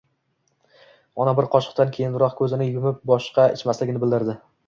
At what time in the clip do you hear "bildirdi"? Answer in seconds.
4.05-4.39